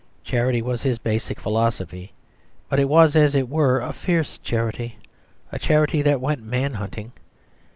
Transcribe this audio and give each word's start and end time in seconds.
Charity 0.23 0.63
was 0.63 0.81
his 0.81 0.97
basic 0.97 1.39
philosophy; 1.39 2.13
but 2.69 2.79
it 2.79 2.89
was, 2.89 3.15
as 3.15 3.35
it 3.35 3.47
were, 3.47 3.81
a 3.81 3.93
fierce 3.93 4.39
charity, 4.39 4.97
a 5.51 5.59
charity 5.59 6.01
that 6.01 6.19
went 6.19 6.41
man 6.41 6.73
hunting. 6.73 7.11